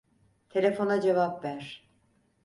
Telefona 0.53 0.95
cevap 1.03 1.37
ver. 1.43 1.69